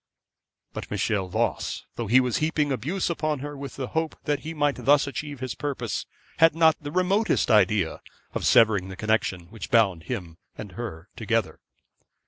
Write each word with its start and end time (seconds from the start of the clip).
But 0.73 0.89
Michel 0.89 1.27
Voss, 1.27 1.85
though 1.93 2.07
he 2.07 2.19
was 2.19 2.37
heaping 2.37 2.71
abuse 2.71 3.07
upon 3.07 3.37
her 3.41 3.55
with 3.55 3.75
the 3.75 3.89
hope 3.89 4.15
that 4.23 4.39
he 4.39 4.51
might 4.55 4.83
thus 4.85 5.05
achieve 5.05 5.41
his 5.41 5.53
purpose, 5.53 6.07
had 6.37 6.55
not 6.55 6.75
the 6.81 6.91
remotest 6.91 7.51
idea 7.51 8.01
of 8.33 8.43
severing 8.43 8.87
the 8.89 8.95
connection 8.97 9.41
which 9.51 9.69
bound 9.69 10.05
him 10.05 10.39
and 10.57 10.71
her 10.71 11.09
together. 11.15 11.59